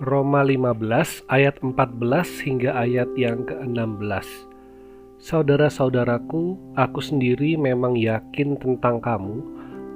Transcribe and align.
Roma 0.00 0.40
15 0.40 1.28
ayat 1.28 1.60
14 1.60 1.76
hingga 2.48 2.72
ayat 2.72 3.12
yang 3.20 3.44
ke-16. 3.44 4.48
Saudara-saudaraku, 5.20 6.56
aku 6.72 7.04
sendiri 7.04 7.60
memang 7.60 8.00
yakin 8.00 8.56
tentang 8.56 9.04
kamu 9.04 9.44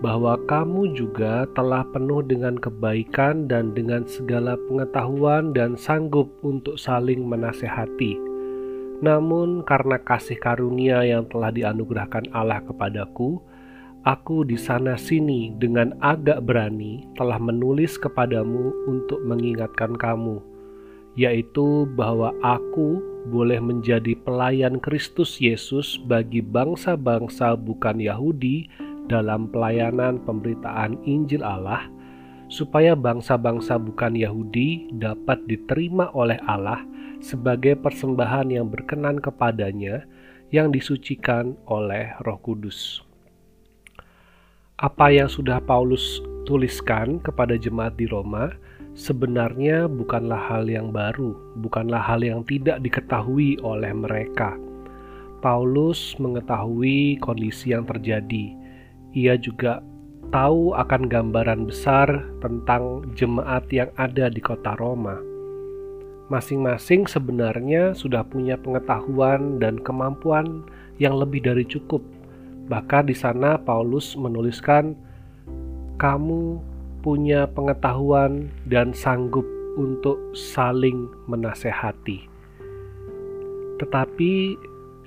bahwa 0.04 0.36
kamu 0.44 0.92
juga 0.92 1.48
telah 1.56 1.88
penuh 1.88 2.20
dengan 2.20 2.60
kebaikan 2.60 3.48
dan 3.48 3.72
dengan 3.72 4.04
segala 4.04 4.60
pengetahuan 4.68 5.56
dan 5.56 5.72
sanggup 5.72 6.28
untuk 6.44 6.76
saling 6.76 7.24
menasehati. 7.24 8.20
Namun 9.00 9.64
karena 9.64 9.96
kasih 10.04 10.36
karunia 10.36 11.00
yang 11.00 11.24
telah 11.32 11.48
dianugerahkan 11.48 12.28
Allah 12.36 12.60
kepadaku, 12.60 13.40
Aku 14.04 14.44
di 14.44 14.60
sana 14.60 15.00
sini 15.00 15.56
dengan 15.56 15.96
agak 16.04 16.44
berani 16.44 17.08
telah 17.16 17.40
menulis 17.40 17.96
kepadamu 17.96 18.68
untuk 18.84 19.16
mengingatkan 19.24 19.96
kamu, 19.96 20.44
yaitu 21.16 21.88
bahwa 21.96 22.36
aku 22.44 23.00
boleh 23.32 23.56
menjadi 23.64 24.12
pelayan 24.28 24.76
Kristus 24.76 25.40
Yesus 25.40 25.96
bagi 26.04 26.44
bangsa-bangsa 26.44 27.56
bukan 27.56 27.96
Yahudi 27.96 28.68
dalam 29.08 29.48
pelayanan 29.48 30.20
pemberitaan 30.28 31.00
Injil 31.08 31.40
Allah, 31.40 31.88
supaya 32.52 32.92
bangsa-bangsa 32.92 33.80
bukan 33.80 34.20
Yahudi 34.20 34.92
dapat 35.00 35.48
diterima 35.48 36.12
oleh 36.12 36.36
Allah 36.44 36.84
sebagai 37.24 37.72
persembahan 37.80 38.52
yang 38.52 38.68
berkenan 38.68 39.16
kepadanya 39.16 40.04
yang 40.52 40.68
disucikan 40.68 41.56
oleh 41.64 42.12
Roh 42.20 42.36
Kudus 42.44 43.00
apa 44.82 45.06
yang 45.06 45.30
sudah 45.30 45.62
Paulus 45.62 46.18
tuliskan 46.50 47.22
kepada 47.22 47.54
jemaat 47.54 47.94
di 47.94 48.10
Roma 48.10 48.50
sebenarnya 48.98 49.86
bukanlah 49.86 50.50
hal 50.50 50.66
yang 50.66 50.90
baru, 50.90 51.30
bukanlah 51.62 52.02
hal 52.02 52.26
yang 52.26 52.42
tidak 52.42 52.82
diketahui 52.82 53.54
oleh 53.62 53.94
mereka. 53.94 54.58
Paulus 55.38 56.18
mengetahui 56.18 57.22
kondisi 57.22 57.70
yang 57.70 57.86
terjadi. 57.86 58.50
Ia 59.14 59.38
juga 59.38 59.78
tahu 60.34 60.74
akan 60.74 61.06
gambaran 61.06 61.70
besar 61.70 62.10
tentang 62.42 63.06
jemaat 63.14 63.70
yang 63.70 63.94
ada 63.94 64.26
di 64.26 64.42
kota 64.42 64.74
Roma. 64.74 65.22
Masing-masing 66.34 67.06
sebenarnya 67.06 67.94
sudah 67.94 68.26
punya 68.26 68.58
pengetahuan 68.58 69.62
dan 69.62 69.78
kemampuan 69.78 70.66
yang 70.98 71.14
lebih 71.14 71.46
dari 71.46 71.62
cukup 71.62 72.02
Bahkan 72.64 73.12
di 73.12 73.16
sana 73.16 73.60
Paulus 73.60 74.16
menuliskan, 74.16 74.96
"Kamu 76.00 76.58
punya 77.04 77.44
pengetahuan 77.52 78.48
dan 78.64 78.96
sanggup 78.96 79.44
untuk 79.76 80.16
saling 80.32 81.10
menasehati." 81.28 82.24
Tetapi 83.82 84.32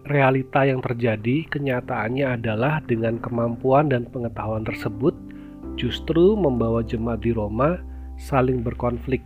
realita 0.08 0.64
yang 0.64 0.80
terjadi 0.80 1.50
kenyataannya 1.50 2.40
adalah 2.40 2.80
dengan 2.86 3.20
kemampuan 3.20 3.92
dan 3.92 4.06
pengetahuan 4.08 4.64
tersebut 4.64 5.18
justru 5.76 6.34
membawa 6.38 6.82
jemaat 6.86 7.22
di 7.22 7.34
Roma 7.36 7.82
saling 8.18 8.66
berkonflik, 8.66 9.22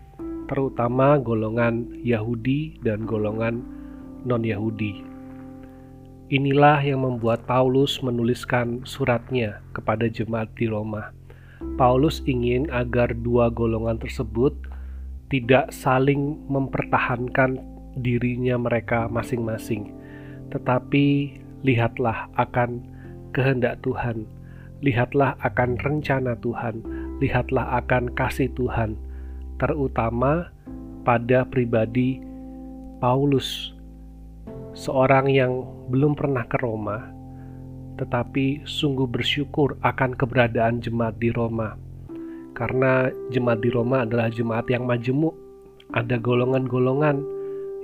terutama 0.51 1.19
golongan 1.19 1.87
Yahudi 2.03 2.79
dan 2.83 3.07
golongan 3.07 3.63
non-Yahudi. 4.27 5.10
Inilah 6.31 6.79
yang 6.79 7.03
membuat 7.03 7.43
Paulus 7.43 7.99
menuliskan 7.99 8.87
suratnya 8.87 9.59
kepada 9.75 10.07
jemaat 10.07 10.47
di 10.55 10.71
Roma. 10.71 11.11
Paulus 11.75 12.23
ingin 12.23 12.71
agar 12.71 13.11
dua 13.11 13.51
golongan 13.51 13.99
tersebut 13.99 14.55
tidak 15.27 15.75
saling 15.75 16.39
mempertahankan 16.47 17.59
dirinya 17.99 18.55
mereka 18.55 19.11
masing-masing, 19.11 19.91
tetapi 20.55 21.35
lihatlah 21.67 22.31
akan 22.39 22.79
kehendak 23.35 23.83
Tuhan, 23.83 24.23
lihatlah 24.79 25.35
akan 25.43 25.75
rencana 25.83 26.39
Tuhan, 26.39 26.79
lihatlah 27.19 27.75
akan 27.83 28.07
kasih 28.15 28.47
Tuhan, 28.55 28.95
terutama 29.59 30.47
pada 31.03 31.43
pribadi 31.43 32.23
Paulus 33.03 33.75
seorang 34.71 35.27
yang 35.27 35.67
belum 35.91 36.15
pernah 36.15 36.47
ke 36.47 36.57
Roma, 36.63 37.11
tetapi 37.99 38.63
sungguh 38.63 39.05
bersyukur 39.05 39.77
akan 39.83 40.15
keberadaan 40.15 40.79
jemaat 40.79 41.19
di 41.19 41.29
Roma. 41.29 41.75
Karena 42.55 43.09
jemaat 43.31 43.63
di 43.63 43.69
Roma 43.71 44.03
adalah 44.03 44.27
jemaat 44.31 44.67
yang 44.71 44.87
majemuk, 44.87 45.35
ada 45.91 46.15
golongan-golongan 46.15 47.19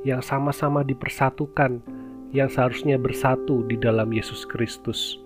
yang 0.08 0.24
sama-sama 0.24 0.84
dipersatukan, 0.86 1.84
yang 2.32 2.48
seharusnya 2.52 3.00
bersatu 3.00 3.64
di 3.68 3.80
dalam 3.80 4.12
Yesus 4.12 4.44
Kristus. 4.48 5.20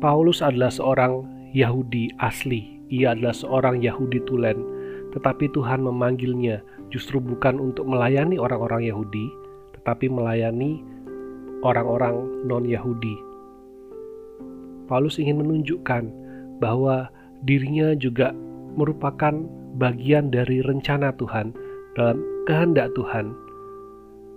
Paulus 0.00 0.44
adalah 0.44 0.68
seorang 0.68 1.24
Yahudi 1.56 2.12
asli, 2.20 2.84
ia 2.92 3.16
adalah 3.16 3.32
seorang 3.32 3.80
Yahudi 3.80 4.20
tulen, 4.28 4.60
tetapi 5.16 5.48
Tuhan 5.56 5.80
memanggilnya 5.80 6.60
justru 6.92 7.16
bukan 7.16 7.56
untuk 7.56 7.88
melayani 7.88 8.36
orang-orang 8.36 8.84
Yahudi, 8.84 9.26
tetapi 9.86 10.10
melayani 10.10 10.82
orang-orang 11.62 12.42
non-Yahudi. 12.42 13.14
Paulus 14.90 15.22
ingin 15.22 15.38
menunjukkan 15.38 16.10
bahwa 16.58 17.06
dirinya 17.46 17.94
juga 17.94 18.34
merupakan 18.74 19.46
bagian 19.78 20.34
dari 20.34 20.58
rencana 20.66 21.14
Tuhan 21.14 21.54
dalam 21.94 22.18
kehendak 22.50 22.90
Tuhan 22.98 23.30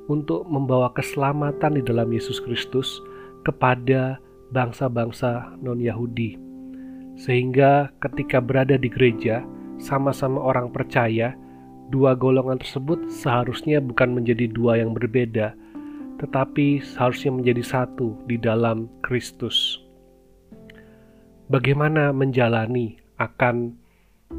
untuk 0.05 0.45
membawa 0.45 0.93
keselamatan 0.93 1.81
di 1.81 1.83
dalam 1.85 2.13
Yesus 2.13 2.37
Kristus 2.45 3.01
kepada 3.41 4.21
bangsa-bangsa 4.53 5.57
non-Yahudi. 5.65 6.37
Sehingga 7.17 7.89
ketika 8.05 8.37
berada 8.37 8.77
di 8.77 8.85
gereja, 8.85 9.41
sama-sama 9.81 10.37
orang 10.37 10.69
percaya, 10.69 11.33
dua 11.89 12.13
golongan 12.13 12.61
tersebut 12.61 13.09
seharusnya 13.09 13.81
bukan 13.81 14.13
menjadi 14.13 14.45
dua 14.49 14.79
yang 14.79 14.93
berbeda, 14.93 15.57
tetapi 16.21 16.81
seharusnya 16.85 17.33
menjadi 17.33 17.63
satu 17.65 18.13
di 18.29 18.37
dalam 18.37 18.87
Kristus. 19.01 19.81
Bagaimana 21.49 22.13
menjalani 22.13 23.01
akan 23.17 23.73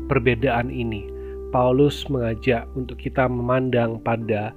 perbedaan 0.06 0.70
ini? 0.70 1.10
Paulus 1.50 2.06
mengajak 2.06 2.70
untuk 2.78 3.02
kita 3.02 3.26
memandang 3.26 3.98
pada 3.98 4.54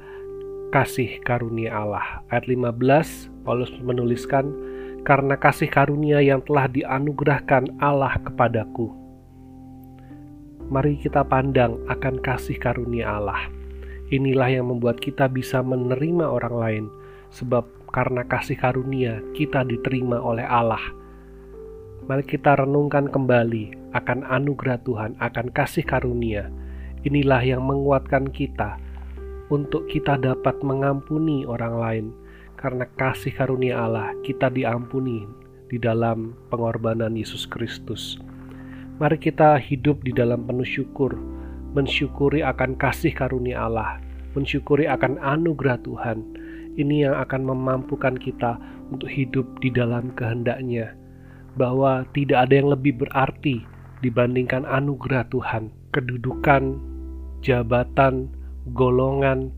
kasih 0.69 1.17
karunia 1.25 1.73
Allah. 1.73 2.21
Ayat 2.29 2.45
15, 2.45 3.33
Paulus 3.41 3.73
menuliskan, 3.81 4.53
"Karena 5.01 5.33
kasih 5.33 5.73
karunia 5.73 6.21
yang 6.21 6.45
telah 6.45 6.69
dianugerahkan 6.69 7.81
Allah 7.81 8.13
kepadaku." 8.21 9.02
Mari 10.71 10.95
kita 10.99 11.23
pandang 11.27 11.79
akan 11.91 12.19
kasih 12.23 12.55
karunia 12.55 13.19
Allah. 13.19 13.49
Inilah 14.13 14.61
yang 14.61 14.69
membuat 14.69 15.01
kita 15.01 15.27
bisa 15.27 15.59
menerima 15.65 16.27
orang 16.27 16.55
lain, 16.55 16.85
sebab 17.33 17.65
karena 17.89 18.21
kasih 18.27 18.55
karunia 18.55 19.19
kita 19.33 19.65
diterima 19.65 20.21
oleh 20.21 20.45
Allah. 20.45 20.81
Mari 22.03 22.23
kita 22.27 22.59
renungkan 22.59 23.07
kembali 23.07 23.95
akan 23.95 24.27
anugerah 24.27 24.79
Tuhan, 24.83 25.15
akan 25.17 25.47
kasih 25.55 25.87
karunia. 25.87 26.51
Inilah 27.03 27.41
yang 27.43 27.63
menguatkan 27.63 28.27
kita 28.31 28.75
untuk 29.51 29.87
kita 29.87 30.19
dapat 30.19 30.59
mengampuni 30.63 31.47
orang 31.47 31.75
lain, 31.79 32.05
karena 32.59 32.87
kasih 32.99 33.35
karunia 33.35 33.83
Allah 33.83 34.11
kita 34.23 34.47
diampuni 34.51 35.27
di 35.71 35.81
dalam 35.81 36.37
pengorbanan 36.53 37.17
Yesus 37.17 37.49
Kristus. 37.49 38.19
Mari 38.93 39.17
kita 39.17 39.57
hidup 39.57 40.05
di 40.05 40.13
dalam 40.13 40.45
penuh 40.45 40.69
syukur, 40.69 41.17
mensyukuri 41.73 42.45
akan 42.45 42.77
kasih 42.77 43.09
karunia 43.09 43.65
Allah, 43.65 43.97
mensyukuri 44.37 44.85
akan 44.85 45.17
anugerah 45.17 45.81
Tuhan. 45.81 46.21
Ini 46.77 47.09
yang 47.09 47.15
akan 47.17 47.41
memampukan 47.41 48.13
kita 48.13 48.61
untuk 48.93 49.09
hidup 49.09 49.49
di 49.65 49.73
dalam 49.73 50.13
kehendaknya, 50.13 50.93
bahwa 51.57 52.05
tidak 52.13 52.45
ada 52.45 52.53
yang 52.53 52.69
lebih 52.69 53.01
berarti 53.01 53.65
dibandingkan 54.05 54.61
anugerah 54.61 55.25
Tuhan, 55.33 55.73
kedudukan, 55.89 56.77
jabatan, 57.41 58.29
golongan, 58.77 59.49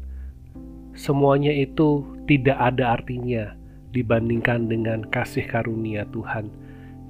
semuanya 0.96 1.52
itu 1.52 2.08
tidak 2.24 2.56
ada 2.56 2.96
artinya 2.96 3.52
dibandingkan 3.92 4.72
dengan 4.72 5.04
kasih 5.12 5.44
karunia 5.44 6.08
Tuhan. 6.16 6.48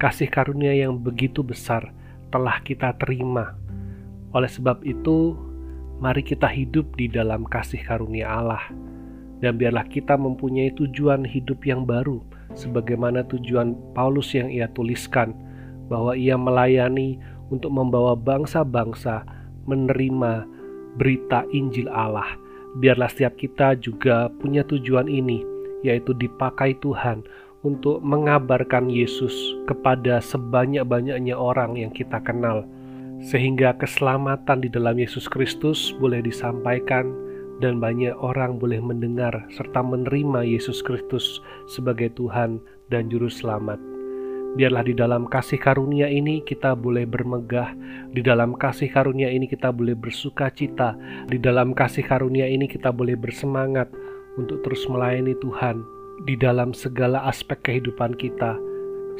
Kasih 0.02 0.26
karunia 0.26 0.74
yang 0.74 0.98
begitu 0.98 1.46
besar 1.46 1.94
telah 2.30 2.58
kita 2.62 2.94
terima. 2.98 3.54
Oleh 4.34 4.50
sebab 4.50 4.82
itu, 4.82 5.36
mari 6.02 6.20
kita 6.20 6.50
hidup 6.50 6.96
di 6.98 7.08
dalam 7.08 7.46
kasih 7.48 7.80
karunia 7.86 8.28
Allah, 8.28 8.64
dan 9.40 9.56
biarlah 9.56 9.86
kita 9.88 10.16
mempunyai 10.16 10.72
tujuan 10.76 11.24
hidup 11.24 11.64
yang 11.64 11.88
baru, 11.88 12.20
sebagaimana 12.52 13.24
tujuan 13.28 13.76
Paulus 13.96 14.32
yang 14.36 14.52
ia 14.52 14.68
tuliskan, 14.76 15.32
bahwa 15.88 16.12
ia 16.18 16.34
melayani 16.34 17.16
untuk 17.48 17.70
membawa 17.70 18.18
bangsa-bangsa 18.18 19.22
menerima 19.70 20.44
berita 20.98 21.46
Injil 21.54 21.86
Allah. 21.92 22.26
Biarlah 22.76 23.08
setiap 23.08 23.40
kita 23.40 23.78
juga 23.80 24.28
punya 24.42 24.66
tujuan 24.66 25.08
ini, 25.08 25.40
yaitu 25.80 26.12
dipakai 26.16 26.76
Tuhan 26.82 27.24
untuk 27.66 27.98
mengabarkan 28.06 28.86
Yesus 28.86 29.34
kepada 29.66 30.22
sebanyak-banyaknya 30.22 31.34
orang 31.34 31.74
yang 31.74 31.90
kita 31.90 32.22
kenal, 32.22 32.62
sehingga 33.18 33.74
keselamatan 33.74 34.62
di 34.62 34.70
dalam 34.70 34.94
Yesus 34.94 35.26
Kristus 35.26 35.90
boleh 35.98 36.22
disampaikan 36.22 37.10
dan 37.58 37.82
banyak 37.82 38.14
orang 38.22 38.62
boleh 38.62 38.78
mendengar 38.78 39.34
serta 39.50 39.82
menerima 39.82 40.46
Yesus 40.46 40.78
Kristus 40.78 41.42
sebagai 41.66 42.14
Tuhan 42.14 42.62
dan 42.94 43.10
Juru 43.10 43.26
Selamat. 43.26 43.82
Biarlah 44.56 44.88
di 44.88 44.96
dalam 44.96 45.28
kasih 45.28 45.60
karunia 45.60 46.08
ini 46.08 46.40
kita 46.46 46.72
boleh 46.72 47.04
bermegah, 47.04 47.76
di 48.14 48.24
dalam 48.24 48.56
kasih 48.56 48.88
karunia 48.88 49.28
ini 49.28 49.44
kita 49.44 49.68
boleh 49.68 49.92
bersuka 49.92 50.48
cita, 50.54 50.96
di 51.28 51.36
dalam 51.36 51.76
kasih 51.76 52.06
karunia 52.06 52.48
ini 52.48 52.64
kita 52.64 52.88
boleh 52.88 53.18
bersemangat 53.20 53.90
untuk 54.40 54.64
terus 54.64 54.84
melayani 54.88 55.36
Tuhan 55.44 55.95
di 56.24 56.38
dalam 56.38 56.72
segala 56.72 57.28
aspek 57.28 57.60
kehidupan 57.66 58.16
kita. 58.16 58.56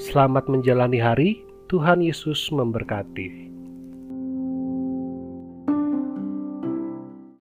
Selamat 0.00 0.48
menjalani 0.48 0.96
hari, 0.96 1.30
Tuhan 1.68 2.00
Yesus 2.00 2.48
memberkati. 2.48 3.45